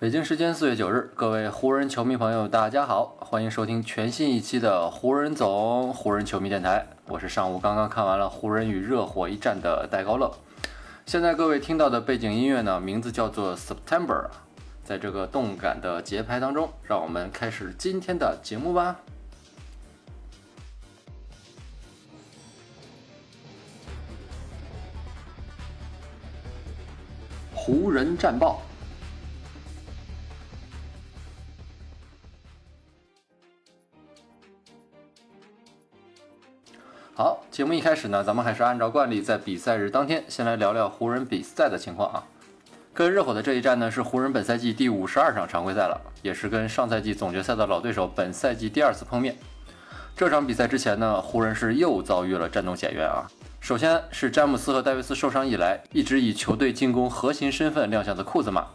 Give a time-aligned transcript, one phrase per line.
[0.00, 6.86] 北京时间四月九日，各位湖人球迷朋友，大家好，欢迎收听全新一期的湖人总湖人球迷电台。
[7.06, 10.34] 我是上午刚刚看完了湖人与热火一战的戴高乐。
[11.04, 14.24] 现在各位听到的背景音乐呢，名字叫做 September。
[14.82, 18.96] 在这个动感的节拍当中，让我们开始今天的节目吧。
[27.54, 28.62] 湖人战报。
[37.60, 42.24] 节目一开始呢，咱们还是按照惯例，在比赛日当天先来聊聊湖人比赛的情况啊。
[42.94, 49.36] 跟热火的这一战呢，是湖人本赛季第五十二场常规赛了，也是跟上赛季总决赛的老对手本赛季第二次碰面。
[50.16, 53.28] 这场比赛之前呢，湖人是又遭遇了战斗险员啊。
[53.60, 58.68] 首先是詹姆斯和戴维斯受伤以来，一直以球队进攻核心身份亮相的库兹马。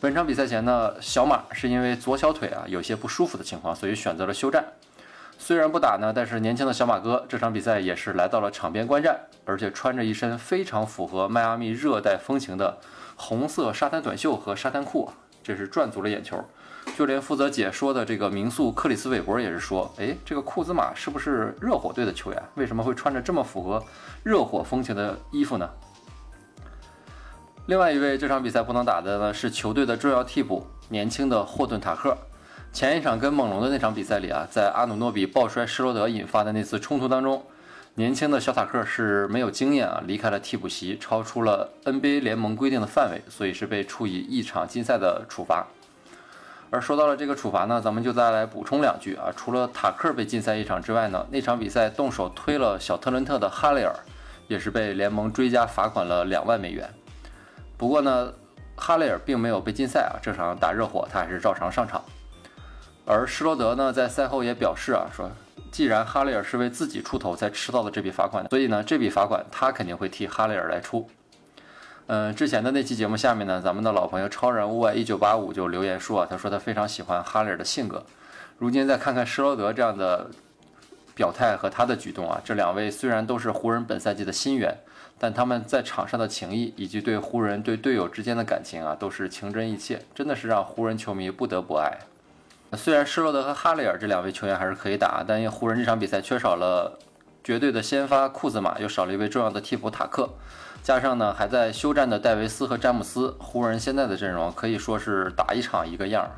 [0.00, 4.64] 本场比赛前呢，小马是因为左小腿啊有些不舒服的情况，所以选择了休战。
[5.38, 12.78] 虽然不打呢，但是年轻的小马哥这场比赛也是来到了场边观战，而且穿着一身非常符合迈阿密热带风情的
[13.14, 15.08] 红色沙滩短袖和沙滩裤，
[15.42, 16.44] 这是赚足了眼球。
[16.96, 22.42] 就连负责解说的这个名宿克里斯韦伯也是说：“哎，这个库兹马是不是热火队的球员？
[22.54, 23.82] 为什么会穿着这么符合
[24.22, 25.68] 热火风情的衣服呢？”
[27.66, 32.16] 另外一位这场比赛不能打的呢是球队的重要替补，年轻的霍顿塔克。
[32.76, 37.42] 前一场跟猛龙的那场比赛里啊，在阿努诺比抱摔施罗德引发的那次冲突当中，
[37.94, 45.66] 年轻的小塔克是没有经验啊，离开了替补席，超出了 NBA 联盟规定的范围，所以是被处以一场禁赛的处罚。
[46.68, 53.94] 而说到了这个处罚呢，咱们就再来补充两句啊，除了塔克被禁赛一场之外呢，那场比赛动手推了小特伦特的哈雷尔，
[54.48, 56.86] 也是被联盟追加罚款了两万美元。
[57.78, 58.30] 不过呢，
[58.76, 62.04] 哈雷尔并没有被禁赛啊，这场打热火他还是照常上场。
[63.08, 65.30] 而施罗德呢，在赛后也表示啊，说
[65.70, 71.08] 既然哈雷尔是为自己出头才吃到的这笔罚款，所以呢，这笔罚款他肯定会替哈雷尔来出。
[72.08, 78.04] 嗯，之前的那期节目下面呢，咱们的老朋友超人物外一九八五就留言说啊，他说他非常喜欢哈雷尔的性格。
[78.58, 80.28] 如今再看看施罗德这样的
[81.14, 84.76] 表态和他的举动啊，这两位虽然都是湖人本赛季的新援，
[85.16, 91.92] 但他们在场上的情谊以及对湖人对队友之间的感情啊，都是情真意切，真的是让湖人球迷不得不爱。
[92.76, 96.98] 虽然施罗德和哈雷尔这两位球员还是可以打，但因湖人这场比赛缺少了
[97.42, 100.28] 绝对的先发库兹马，又少了一位重要的替补塔克，
[100.82, 106.30] 加上呢还在休战的戴维斯和詹姆斯，湖人现在的阵容可以说是打一场一个样儿。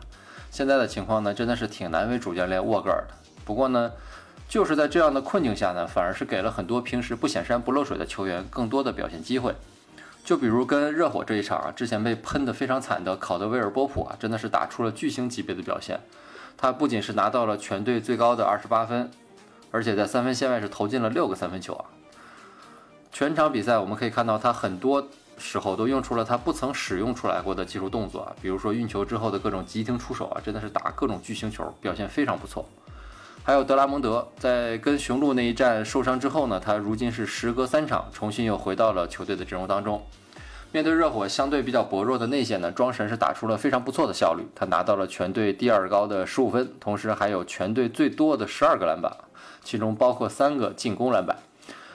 [0.50, 3.14] 现在的情况呢，真的是挺难为主教练沃格尔的。
[3.44, 3.92] 不过呢，
[4.48, 9.54] 就是在这样的困境下呢，反而是给了很多平时不显山不漏水的球员更多的表现机会。
[10.24, 15.98] 就比如跟热火这一场啊，之前被喷得非常惨的考德威尔波普啊，真的是打出了巨星级别的表现。
[16.60, 19.08] 他不仅是拿到了全队最高的二十八分，
[19.70, 21.84] 而且在三分线外是投进了六个三分球啊。
[23.12, 25.06] 全场比赛我们可以看到，他很多
[25.38, 32.68] 时候都用出了他不曾使用出来过的技术动作啊，比如说运球之后的各种急停出手啊，真的是打各种巨星球，表现非常不错。
[33.44, 40.04] 还有德拉蒙德在跟雄鹿那一战受伤之后呢，他如今是时隔三场重新又回到了球队的阵容当中。
[40.70, 49.10] 面对热火相对比较薄弱的内线呢，庄神是打出了非常不错的效率，他拿到了全队第二高的十五分，同时还有全队最多的十二个篮板，
[49.64, 51.38] 其中包括三个进攻篮板。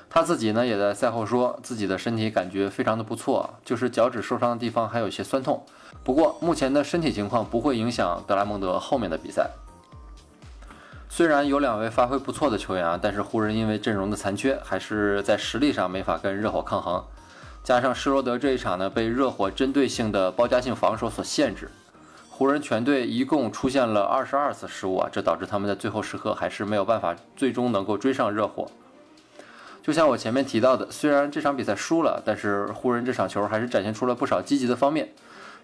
[0.09, 5.63] 他自己呢也在赛后说自己的身体感觉非常的不错，就是脚趾受伤的地方还有一些酸痛，
[6.03, 9.51] 不过目前的身体情况不会影响德拉蒙德后面的比赛。
[11.09, 17.03] 虽然有两位发挥不错的球员啊，但是湖人因为阵容的残缺，还是在实力上没法跟热火抗衡。
[17.63, 21.71] 加上施罗德这一场呢，被热火针对性的包夹性防守所限制，
[22.29, 28.69] 湖人全队一共出现了二十二次失误啊，这导致他们在最后时刻还是没有办法最终能够追上热火。
[29.81, 35.09] 就像我前面提到的，虽然这场比赛输了，但是湖人这场球还是展现出了不少积极的方面。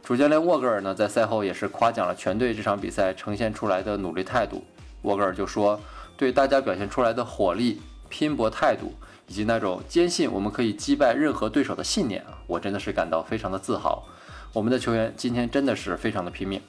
[0.01, 4.63] 主教练沃格尔呢，在赛后也是夸奖了全队这场比赛呈现出来的努力态度。
[5.01, 5.77] 沃格尔就说
[6.15, 8.93] ：“对大家表现出来的火力、拼搏态度，
[9.29, 14.03] 以及那种坚信我们可以击败任何对手的信念啊，我真的是感到非常的自豪。
[14.51, 16.59] 我们的球员今天真的是非常的拼命。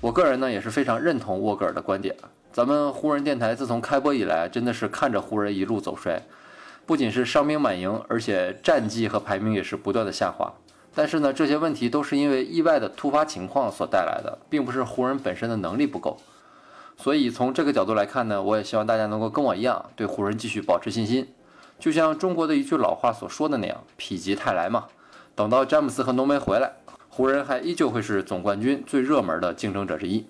[0.00, 2.16] 我个人呢也是非常认同沃格尔的观点。
[2.50, 6.20] 咱们湖人电台自从开播以来，真的是看着湖人一路走衰。
[6.86, 10.50] 不仅是伤兵满营，而且战绩和排名也是不断的下滑。
[10.94, 16.16] 但是呢，这些问题都是因为意外的突发情况所带来的，并不是湖人本身的能力不够。
[16.96, 21.28] 所以从这个角度来看呢，我也希望大家能够跟我一样，对湖人继续保持信心。
[21.78, 24.86] 就像中国的一句老话所说的那样，“否极泰来”嘛。
[25.34, 26.72] 等到詹姆斯和浓眉回来，
[27.10, 30.24] 湖人还依旧会是总冠军最热门的竞争者之一。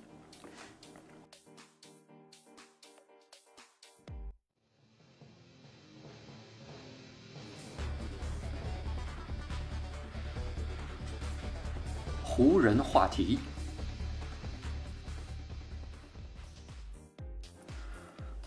[12.25, 13.39] 湖人话题。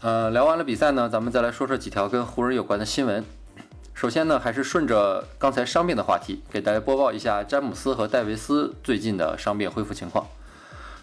[0.08, 3.22] 呃，聊完了比赛呢，咱们再来说说几条跟湖人有关的新闻。
[3.94, 10.26] 首先呢，还是顺着刚才伤病的话题，给大家播报一下詹姆斯和戴维斯最近的伤病恢复情况。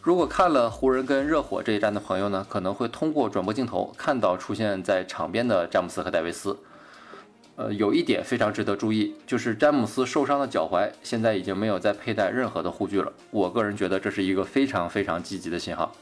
[0.00, 6.56] 如果看了湖人跟热火这一战的朋友呢，可能会通过转播镜头看到出现在场边的詹姆斯和戴维斯。
[7.56, 13.12] 呃，有一点非常值得注意，就是詹姆斯受伤的脚踝现在已经没有再佩戴任何的护具了。
[13.30, 15.94] 我个人觉得这是一个非常非常积极的信号。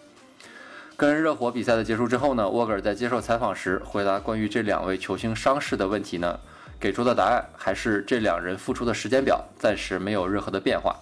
[1.02, 6.38] 跟热火比赛的结束之后呢，沃格尔在接受采访时回答关于这两位球星伤势的问题呢，
[6.78, 10.94] 给出的答案还是这两人复出的时间表暂时没有任何的变化，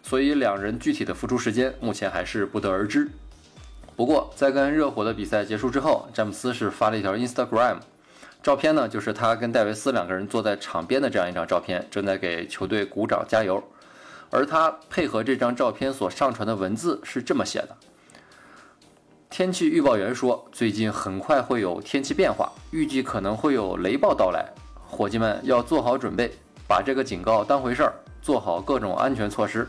[0.00, 3.10] 所以两人具体的复出时间目前还是不得而知。
[3.96, 7.78] 不过在跟热火的比赛结束之后，詹姆斯是发了一条 Instagram。
[8.44, 13.60] 照片呢，就是他跟戴维斯两个人坐在场边的这样一张照片，正在给球队鼓掌加油。
[14.30, 17.76] 而他配合这张照片所上传的文字是这么写的：
[19.32, 24.46] 天气预报员说，最近很快会有天气变化，预计可能会有雷暴到来，
[24.86, 26.30] 伙计们要做好准备，
[26.68, 29.66] 把这个警告当回事儿，做好各种安全措施。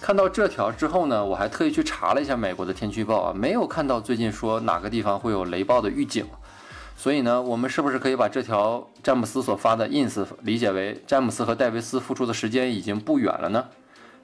[0.00, 6.24] 看到这条之后呢，我还特意去查了一下美国的天气预报啊，没有看到最近说哪个地方会有雷暴的预警。
[6.96, 13.66] 所以呢，我们是不是可以把这条詹姆斯所发的 ins 理解为詹姆斯和戴维斯复出的时间已经不远了呢？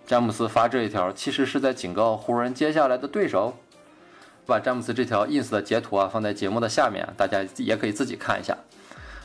[0.06, 3.52] 詹姆斯发这一条其实是在警告湖人接下来的对手。
[4.46, 8.56] 把詹姆斯这条 ins 的截图啊放在节目的下面，大家也可以自己看一下。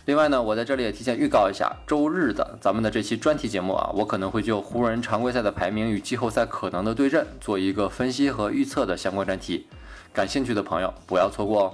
[0.05, 9.67] 另外呢，我在这里也提前预告一下，周日的咱们的这期专题节目啊，我可能会就湖人常规赛的排名与季后赛可能的对阵做一个分析和预测的相关专题，
[10.13, 11.73] 感兴趣的朋友不要错过哦。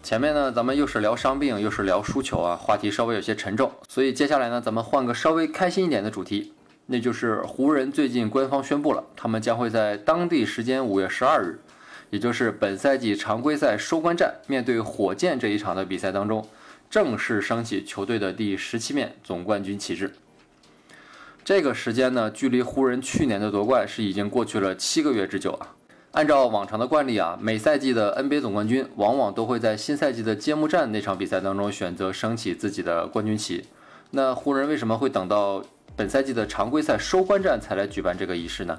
[0.00, 6.52] 前面呢，咱们又是聊伤病，又是聊输球啊，话题稍微有些沉重，所以接下来呢，咱们换个稍微开心一点的主题，
[6.86, 11.58] 那就是湖人最近官方宣布了，他们将会在当地时间五月十二日，
[12.10, 16.46] 也就是本赛季常规赛收官战面对火箭这一场的比赛当中，
[16.90, 20.12] 正式升起球队的第十七面总冠军旗帜。
[21.42, 25.74] 这个时间呢，距离湖人去年的夺冠是已经过去了七个月之久啊。
[26.12, 33.64] 按照往常的惯例啊，每赛季的 NBA 总冠军往往都会在新赛季的揭幕战那场比赛当中选择升起自己的冠军旗。
[34.12, 35.64] 那湖人为什么会等到
[35.96, 38.76] 本赛季的常规赛收官战才来举办这个仪式呢？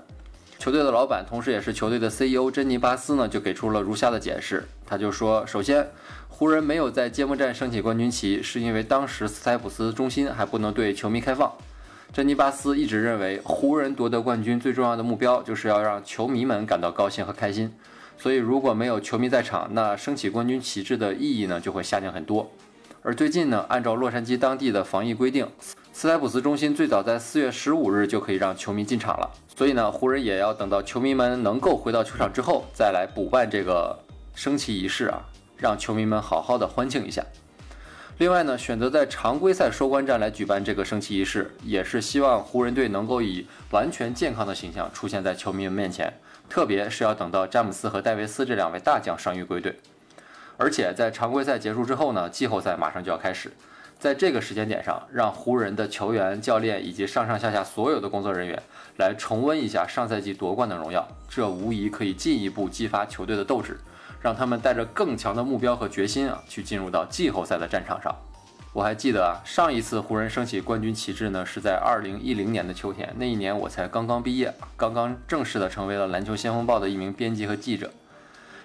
[0.59, 4.65] 球队的老板，同时也是球队的 CEO 珍妮巴斯呢，就给出了如下的解释。
[4.85, 5.88] 他就说，首先，
[6.27, 11.50] 湖人没有在揭幕战升起冠军旗，是因为当时斯台普斯中心还不能对球迷开放。
[12.12, 17.73] 珍妮巴斯一直认为，湖人夺得冠军最重要的目标就是要让球迷们感到高兴和开心。
[18.18, 22.51] 所以，如果没有球迷在场，那升起冠军旗帜的意义呢就会下降很多。
[23.01, 25.47] 而最近呢，按照洛杉矶当地的防疫规定，
[25.97, 29.31] 斯台普斯中心最早在四月十五日就可以让球迷进场了。
[29.56, 33.97] 所以呢，湖人也要等到球迷们能够回到球场之后，再来补办这个
[34.33, 35.23] 升旗仪式啊，
[35.56, 37.23] 让球迷们好好的欢庆一下。
[38.18, 46.14] 另外呢，选择在常规赛收官战来举办这个升旗仪式，也是希望湖人队能够以完全健康的形象出现在球迷们面前。
[46.49, 49.80] 特别是要等到詹姆斯和戴维斯这两位大将伤愈归队，
[50.57, 53.49] 而且在常规赛结束之后呢，季后赛马上就要开始，
[54.06, 58.62] 在这个时间点上，让湖人的球员、教练以及上上下下所有的工作人员
[59.00, 63.80] 来重温一下上赛季夺冠的荣耀，这无疑可以进一步激发球队的斗志。
[64.21, 68.16] 让他们带着更强的目标和决心啊，去进入到季后赛的战场上。
[68.74, 73.12] 我还记得啊，上一次湖人升起冠军旗帜呢，是在二零一零年的秋天。
[73.18, 77.90] 那一年我才刚刚毕业，刚刚正式的成为了篮球先锋报的一名编辑和记者。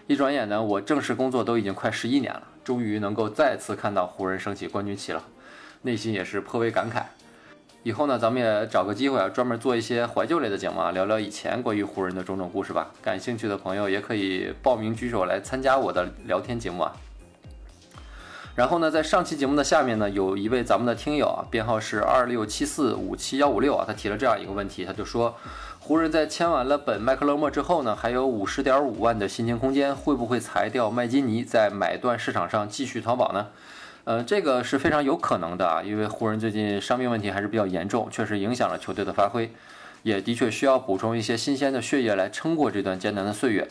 [0.06, 5.24] 一转眼呢，我正式工作都已经快十一年了，终于能够再次看到湖人升起冠军旗了，
[5.82, 7.02] 内心也是颇为感慨。
[7.82, 12.92] 以后呢，咱们也找个机会啊，专门做一些怀旧类的节目啊，聊聊以前关于湖人的种种故事吧。
[13.02, 16.92] 感兴趣的朋友也可以报名举手来参加我的聊天节目啊。
[18.54, 25.34] 然后呢，在上期节目的下面呢，有一位咱们的听友啊，编号是二六七四五七幺五六啊，他提了这样一个问题，他就说，
[25.82, 33.48] 湖人在签完了本麦克勒莫之后呢，还有五十点五万的薪金空间，会不会裁掉麦金尼，在买断市场上继续淘宝呢？
[34.04, 39.50] 呃，这个是非常有可能的啊，因为湖人最近伤病问题还是比较严重，确实影响了球队的发挥，
[40.02, 43.66] 也的确需要补充一些新鲜的血液来撑过这段艰难的岁月。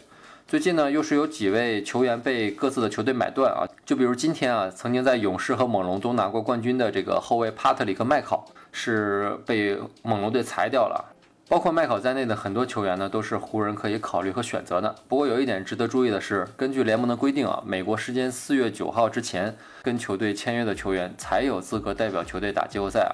[0.47, 11.15] 最近呢，又是有几位球员被各自的球队买断啊，就比如今天啊，曾经在勇士和猛龙都拿过冠军的这个后卫帕特里克麦考是被猛龙队裁掉了。
[11.49, 14.95] 包括麦考在内的很多球员呢，都是湖人可以考虑和选择的。
[15.07, 23.11] 不过有一点值得注意的是，根据联盟的规定啊，美国时间四月九号之前跟球队签约的球员才有资格代表球队打季后赛啊。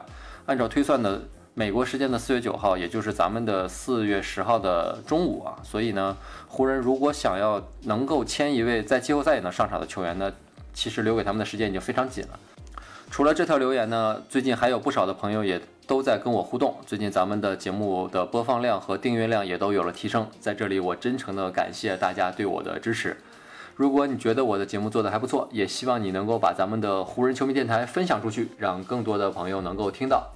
[0.48, 1.22] 按照推算的。
[1.58, 6.18] 美国时间的四月九号，也就是咱们的四月十号的中午啊，所以呢，
[6.50, 10.30] 湖人如果想要能够签一位在季后赛也能上场的球员呢，
[10.74, 12.38] 其实留给他们的时间已经非常紧了。
[13.10, 23.16] 除了这条留言呢，最近还有不少的朋友也都在跟我互动，最近咱们的节目的播放量和订阅量也都有了提升，在这里我真诚的感谢大家对我的支持。
[23.76, 30.28] 如果你觉得我的节目做得还不错，也希望你能够把咱们的湖人球迷电台分享出去，让更多的朋友能够听到。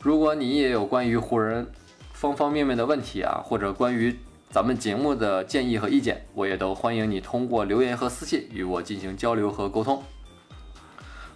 [0.00, 1.66] 如果你也有关于湖人
[2.12, 4.16] 方方面面的问题啊，或者关于
[4.50, 10.02] 咱们节目的建议和意见，我也都欢迎你通过留言和私信与我进行交流和沟通。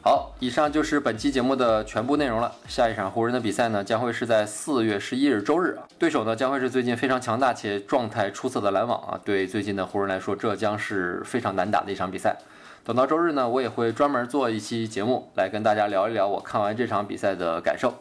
[0.05, 2.53] 好，以上就是本期节目的全部内容了。
[2.67, 9.21] 下一场湖人的比赛呢，将会是在四月十一日周日啊，对手呢将会是最近非常强大且状态出色的篮网啊。
[9.25, 12.37] 对最近的湖人来说，这将是非常难打的一场比赛。
[12.83, 17.95] 等到周日呢，我也会专门做一期节目来跟大家聊一聊我看完这场比赛的感受。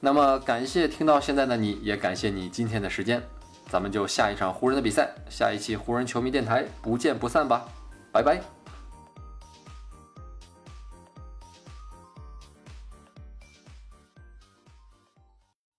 [0.00, 3.22] 那么感谢听到现在的你，也感谢你今天的时间，
[3.68, 7.66] 咱们就下一场湖人的比赛，下一期湖人球迷电台不见不散吧，
[8.10, 8.40] 拜拜。